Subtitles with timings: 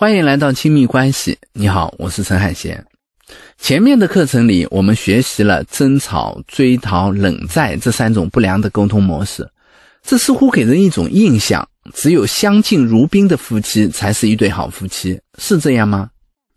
[0.00, 1.36] 欢迎来到亲密关系。
[1.52, 2.86] 你好，我是陈海贤。
[3.60, 9.44] 前面的课程里，我们学习了争吵、追逃、冷战这三种不良的沟通模式。
[10.04, 16.08] 这似乎给人一种印象，只有相敬如宾的夫妻才是一对好夫妻，是这样吗？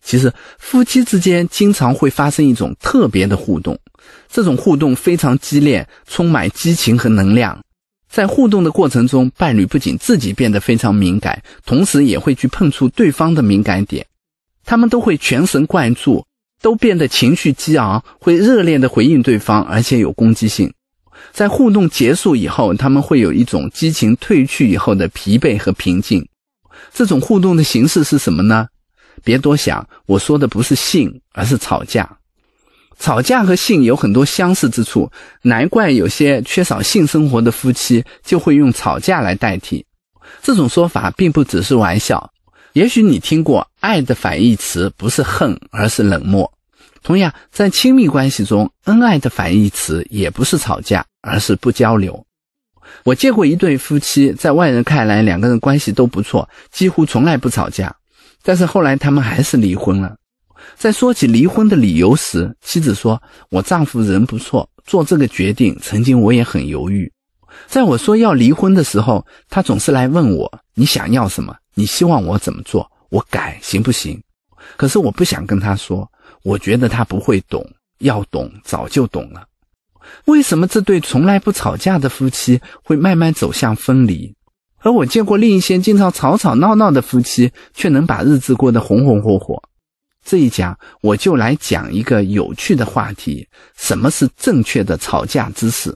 [0.03, 3.75] 其实，夫妻之间经常会发生一种特别的互动，
[4.31, 7.59] 这种互动非常激烈，充满激情和能量。
[8.11, 14.05] 在互动的过程中，伴侣不仅自己变得非常敏感，同时也会去碰触对方的敏感点。
[14.65, 16.25] 他们都会全神贯注，
[16.61, 20.73] 都变得情绪激昂，会热烈的回应对方，而且有攻击性。
[21.31, 26.27] 在互动结束以后，他们会有一种激情褪去以后的疲惫和平静。
[26.93, 28.67] 这种互动的形式是什么呢？
[29.23, 32.17] 别多想，我说的不是性，而是吵架。
[33.01, 39.83] 吵架和性有很多相似之处，难怪有些缺少性生活的夫妻就会用吵架来代替。
[40.43, 42.31] 这种说法并不只是玩笑。
[42.73, 46.49] 也许你听过，爱的反义词不是恨，而是冷漠。
[47.01, 52.23] 同样，在亲密关系中，恩爱的反义词也不是吵架，而是不交流。
[53.03, 57.95] 我见过一对夫妻，在外人看来两个人关系都不错，几乎从来不吵架，
[58.43, 60.15] 但是后来他们还是离婚了。
[60.75, 67.11] 在说起离婚的理由时，妻子说：“我丈夫人不错，做这个决定曾经我也很犹豫。
[67.67, 71.55] 在我说要离婚的时候，他总是来问我：你想要什么？
[71.75, 72.89] 你希望我怎么做？
[73.09, 74.21] 我改行不行？
[74.77, 76.09] 可是我不想跟他说，
[76.43, 77.65] 我觉得他不会懂，
[77.99, 79.45] 要懂早就懂了。
[80.25, 84.33] 为什么这对从来不吵架的夫妻会慢慢走向分离？
[84.79, 89.61] 而我见过另一些经常吵吵闹闹的夫妻，却能把日子过得红红火火。”
[90.25, 93.47] 这一讲，我就来讲一个有趣的话题：
[93.77, 95.95] 什么是正确的吵架姿势？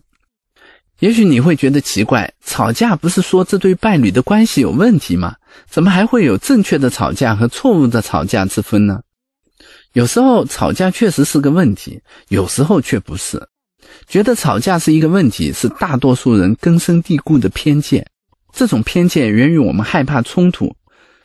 [0.99, 5.35] 也许你会觉得奇怪，吵架不是说这对伴侣的关系有问题吗？
[5.69, 9.01] 怎么还会有正确的吵架和错误的吵架之分呢？
[9.93, 13.41] 有时候吵架确实是个问题，有时候却不是。
[14.07, 18.05] 觉得吵架是一个问题，是大多数人根深蒂固的偏见。
[18.51, 20.75] 这种偏见源于我们害怕冲突。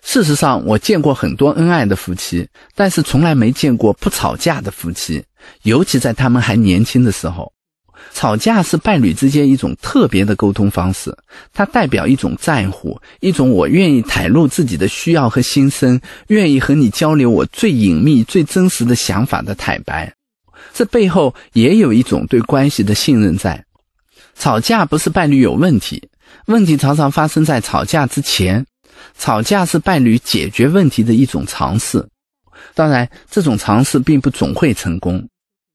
[0.02, 5.22] 事实上，我见过很多恩爱的夫妻，但是从来没见过不吵架的夫妻。
[5.62, 7.52] 尤其在他们还年轻的时候，
[8.12, 11.16] 吵架是伴侣之间一种特别的沟通方式，
[11.52, 20.12] 它代表一种在乎，一种我愿意袒露自己的需要和心声，愿意和你交流我最隐秘、最真实的想法的坦白。
[20.72, 23.64] 这背后也有一种对关系的信任在。
[24.34, 26.08] 吵架不是伴侣有问题，
[26.46, 28.64] 问题常常发生在吵架之前。
[29.18, 32.06] 吵架是伴侣解决问题的一种尝试，
[32.74, 35.28] 当然，这种尝试并不总会成功。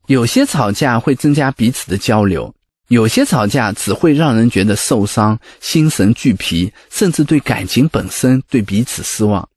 [0.07, 2.53] 有些吵架会增加彼此的交流，
[2.89, 9.47] 有些吵架只会让人觉得受伤、心神俱疲，甚至对感情本身、对彼此失望。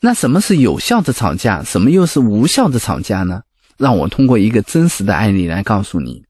[0.00, 1.62] 那什么是有效的吵架？
[1.62, 3.42] 什么又是无效的吵架呢？
[3.76, 6.24] 让我通过一个真实的案例来告诉你。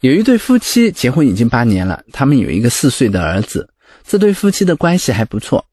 [0.00, 3.68] 有一对夫妻结婚已经八年了，他们有一个四岁的儿子。
[4.04, 5.64] 这对夫妻的关系还不错。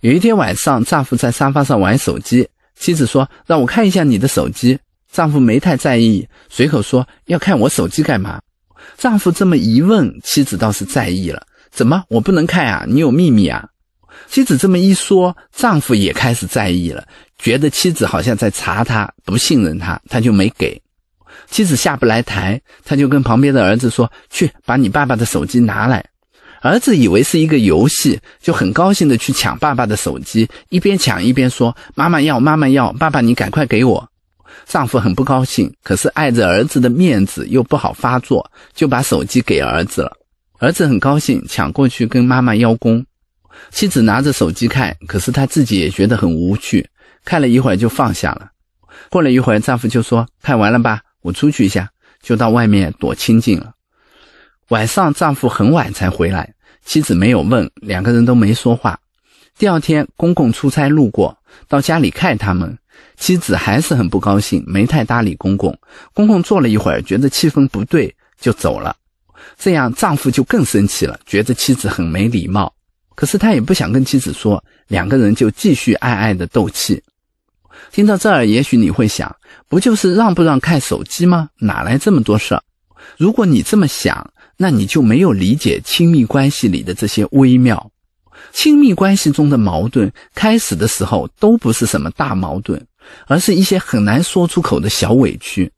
[0.00, 2.46] 有一天晚上，丈夫在沙发上玩手机，
[2.78, 4.78] 妻子说：“让我看一下你的手机。”
[5.10, 8.38] 丈夫没太在意，随口说：“要看我手机干嘛？”
[8.98, 12.84] 丈夫这么一问，妻子倒是在意了：“怎么，我不能看啊？
[12.86, 13.66] 你有秘密啊？”
[14.28, 17.06] 妻子这么一说，丈夫也开始在意了，
[17.38, 20.80] 觉得妻子好像在查他，不信任他，他就没给。
[21.50, 26.04] 妻子下不来台，他就跟旁边的儿子说：“去把你爸爸的手机拿来。”
[26.66, 34.08] 儿子以为是一个游戏，就很高兴的去抢爸爸的手机，一边抢一边说：“妈妈要，妈妈要，爸爸你赶快给我。”
[34.66, 40.12] 丈夫很不高兴，可是碍着儿子的面子又不好发作，就把手机给儿子了。
[40.58, 43.04] 儿子很高兴，抢过去跟妈妈邀功。
[43.70, 46.88] 妻子拿着手机看，可是她自己也觉得很无趣，
[47.24, 48.48] 看了一会儿就放下了。
[49.08, 51.88] 过了一会儿，丈夫就说：“看完了吧，我出去一下。”
[52.22, 53.72] 就到外面躲清静了。
[54.70, 56.54] 晚上，丈夫很晚才回来，
[56.86, 58.98] 妻子没有问，两个人都没说话。
[59.58, 61.36] 第二天，公公出差路过，
[61.68, 62.78] 到家里看他们，
[63.16, 65.76] 妻子还是很不高兴，没太搭理公公。
[66.14, 68.94] 公公坐了一会儿，觉得气氛不对，就走了。
[69.58, 72.72] 这样，丈夫就更生气了，觉得妻子很没礼貌。
[73.16, 77.02] 可是他也不想跟妻子说，两个人就继续爱爱的斗气。
[77.90, 79.34] 听到这儿，也许你会想，
[79.68, 81.48] 不就是让不让看手机吗？
[81.58, 82.62] 哪来这么多事儿？
[83.16, 87.90] 如果你这么想，那你就没有理解亲密关系里的这些微妙。
[88.52, 92.80] 亲密关系中的矛盾，开始的时候都不是什么大矛盾，
[93.26, 95.70] 而是一些很难说出口的小委屈。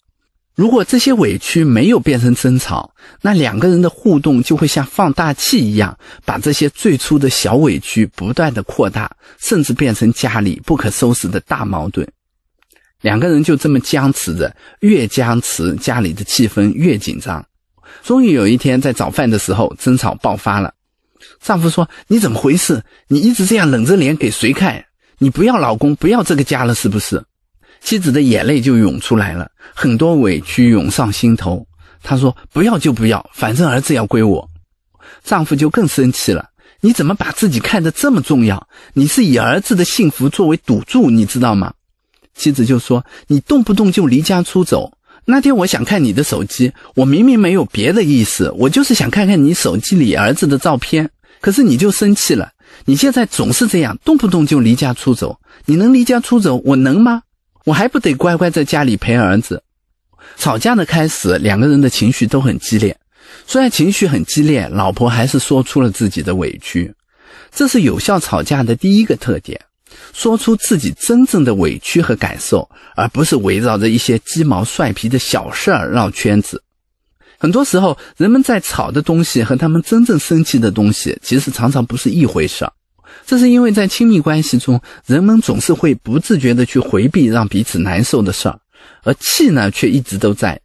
[0.55, 2.93] 如果这些委屈没有变成争吵，
[3.23, 9.09] 那两个人的互动就会像放大器一样，把这些最初的小委屈不断的扩大，
[9.39, 12.07] 甚至变成家里不可收拾的大矛盾。
[13.03, 17.45] 两个人就这么僵持着，越僵持，家里的气氛越紧张。
[18.03, 20.75] 终于有一天，在早饭的时候，争吵爆发了。
[21.41, 22.83] 丈夫说：“你怎么回事？
[23.09, 24.85] 你一直这样冷着脸给谁看？
[25.19, 27.25] 你不要老公，不要这个家了，是不是？”
[27.81, 31.67] 妻子的眼泪就涌出来了，很多委屈涌上心头。
[32.03, 34.49] 她说：“不要就不要，反正儿子要归我。”
[35.23, 36.51] 丈夫就更生气了
[36.81, 38.69] ：“你怎么把自己看得这么重要？
[38.95, 41.73] 你是以儿子的幸福作为赌注，你知道吗？”
[42.35, 44.93] 妻子就说：“你动不动就离家出走。
[45.31, 51.11] 那天我想看你的手机，我明明没有别的意思，我就是想看看你手机里儿子的照片。
[51.43, 52.51] 可是你就生气了。
[52.87, 55.39] 你现在总是这样，动不动就离家出走。
[55.67, 57.23] 你能离家出走，我能吗？”
[57.67, 59.63] 我还不得乖乖在家里陪儿子？
[60.39, 62.97] 吵架的开始，两个人的情绪都很激烈。
[63.47, 66.91] 虽然情绪很激烈，老婆还是说出了自己的委屈。
[67.55, 69.61] 这是有效吵架的第一个特点：
[70.13, 76.63] 说出自己真正的委屈和感受，而不是围绕着一些鸡毛蒜皮的小事儿绕圈子。
[77.39, 82.73] 很多时候，人们在吵的东西和他们真正生气的东西，其实常常不是一回事儿。
[83.25, 88.59] 这是因为在亲密关系中，人们总是会不自觉地去回避让彼此难受的事儿，
[89.05, 90.61] 而气呢却一直都在。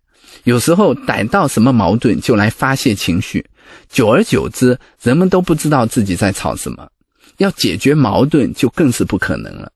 [0.45, 3.45] 有时候逮到什么矛盾就来发泄情绪，
[3.89, 6.87] 久而久之，人们都不知道自己在吵什么，
[7.43, 9.71] 要解决矛盾就更是不可能了。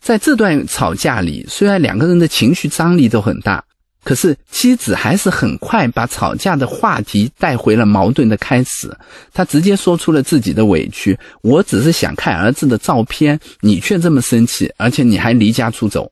[0.00, 3.64] 在这段吵架里，虽然两个人的情绪张力都很大。
[4.02, 8.90] 可是妻子还是很快把吵架的话题带回了矛盾的开始。
[9.30, 16.10] 她直接说出了自己的委屈：“我只是想看儿子的照片，你却这么生气，而且你还离家出走。”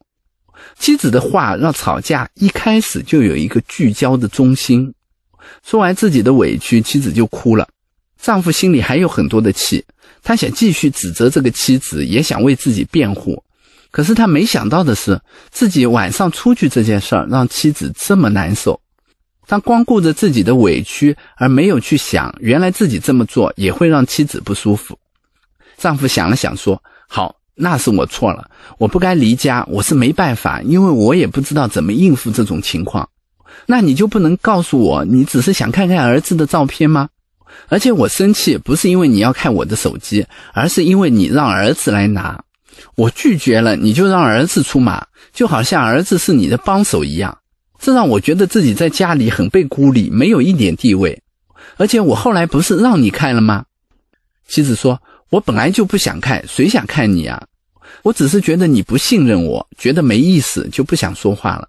[0.79, 4.93] 妻子的话让吵架一开始就有一个聚焦的中心。
[5.65, 7.67] 说完自己的委屈，妻子就哭了。
[8.21, 9.85] 丈夫心里还有很多的气，
[10.23, 13.43] 他想继续指责这个妻子，也想为自己辩护。
[13.91, 15.19] 可是他没想到的是，
[15.51, 18.79] 自己晚上出去这件事儿让妻子这么难受。
[19.47, 24.99] 他光顾着自己的委屈，而没有去想，原来自己这么做也会让妻子不舒服。
[25.79, 33.09] 丈夫想了想说：“好，那是我错了，我不该离家，我是没办法，因为我也不知道怎么应付这种情况。
[33.65, 37.09] 那你就不能告诉我，你只是想看看儿子的照片吗？
[37.69, 42.43] 而且我生气不是因为你要看我的手机，而是因为你让儿子来拿。”
[42.95, 47.37] 我拒绝了，你就让儿子出马，就好像儿子是你的帮手一样，
[47.79, 51.21] 这让我觉得自己在家里很被孤立，没有一点地位。
[51.77, 53.65] 而且我后来不是让你看了吗？
[54.47, 55.01] 妻子说
[55.31, 57.41] ：“我本来就不想看，谁想看你啊？
[58.03, 61.69] 我只是觉得你不信任我，觉得没意思，就不想说话了。”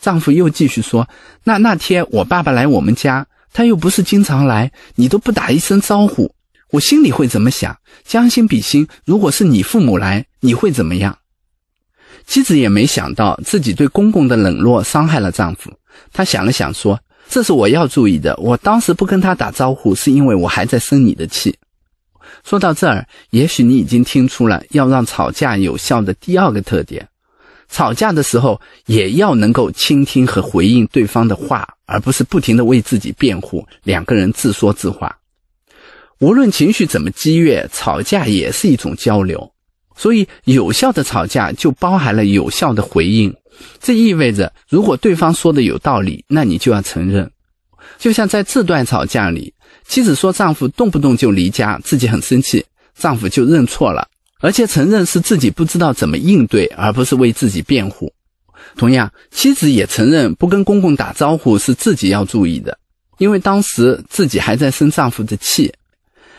[0.00, 1.08] 丈夫又继续说
[1.44, 6.34] ：“那那天我爸爸来我们家，他又不是经常来，你都不打一声招呼。”
[6.72, 7.76] 我心里会怎么想？
[8.04, 11.16] 将心比心，如果是你父母来，你会怎么样？
[12.26, 15.72] 妻子也没想到自己对公公的冷落伤害了丈夫。
[16.12, 16.98] 她想了想说
[17.30, 18.36] ：“这是我要注意的。
[18.38, 21.56] 我当时不跟他打招呼，是因为我还在生你的气。”
[22.42, 27.08] 说到这儿，也许你已经听出了要让吵架有效的第二个特点：
[27.68, 35.16] 吵架的时候也要能够倾听和回应对方的话，而不是不停的为自己辩护，两个人自说自话。
[36.20, 39.52] 无论情绪怎么激越，吵架也是一种交流，
[39.96, 43.34] 所以有效的吵架就包含了有效的回应。
[43.80, 47.30] 这意味着，如果对方说的有道理，那你就要承认。
[47.98, 49.52] 就像在这段吵架里，
[49.86, 54.08] 妻子说丈夫动不动就离家，自己很生气，丈夫就认错了，
[54.40, 58.12] 而且承认是自己不知道怎么应对，而不是为自己辩护。
[58.76, 62.78] 同样，妻子也承认不跟公公打招呼是自己要注意的，
[63.18, 65.72] 因为当时自己还在生丈夫的气。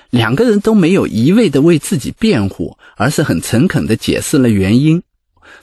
[0.09, 5.01] 两个人都没有一味的为自己辩护，而是很诚恳的解释了原因。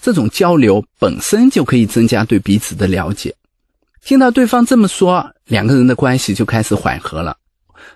[0.02, 3.34] 这种交流本身就可以增加对彼此的了解。
[4.04, 7.36] 听到对方这么说，两个人的关系就开始缓和了。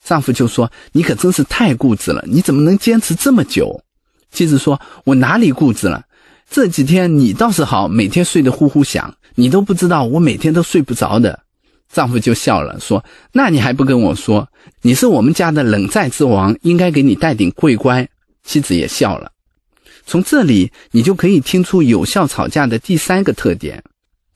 [0.02, 3.78] 丈夫就说：“你可真是太固执了，你怎么能坚持这么久？”
[4.30, 6.04] 妻子说：“我哪里固执了？
[6.50, 11.40] 这几天你倒是好，每天睡得呼呼响，你都不知道我每天都睡不着的。”
[11.92, 14.46] 丈夫就笑了，说：“那你还不跟我说？
[14.82, 18.06] 你是我们家的冷战之王，应该给你戴顶桂冠。”
[18.44, 19.32] 妻子也笑了。
[20.06, 23.82] 从这里，你就可以听出有效吵架的第三个特点：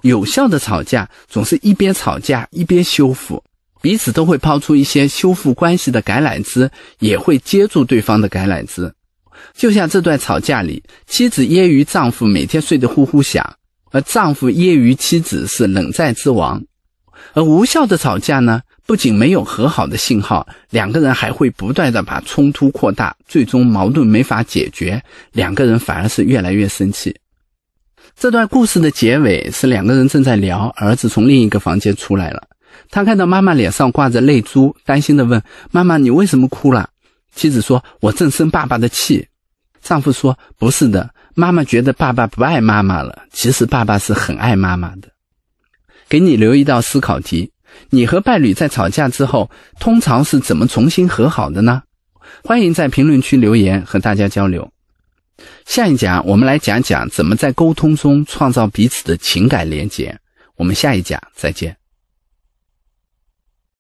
[0.03, 3.43] 有效的吵架总是一边吵架一边修复，
[3.81, 8.93] 彼此都会抛出一些修复关系的橄榄枝，也会接住对方的橄榄枝。
[9.55, 13.57] 就像这段吵架里，妻子揶揄丈夫每天睡得呼呼响。
[13.91, 16.63] 而丈夫揶揄妻子是冷战之王。
[17.35, 27.15] 而无效的吵架呢，不仅没有和好的信号，两个人还会不断的把冲突扩大，最终矛盾没法解决，两个人反而是越来越生气。
[28.19, 32.49] 这段故事的结尾是两个人正在聊，儿子从另一个房间出来了，
[32.91, 36.89] 他看到妈妈脸上挂着泪珠，担心的问妈妈：“你为什么哭了？”
[37.35, 39.27] 妻子说：“我正生爸爸的气。”
[39.83, 45.09] 丈夫说：“不是的，妈妈觉得爸爸不爱妈妈了，其实爸爸是很爱妈妈的。”
[46.09, 47.51] 给你留一道思考题：
[47.91, 51.83] 你和伴侣在吵架之后，通常是怎么重新和好的呢？
[52.45, 54.71] 欢迎在评论区留言和大家交流。
[55.67, 60.17] 下一讲我们来讲讲怎么在沟通中创造彼此的情感连结。
[60.57, 61.82] 我们下一讲再见。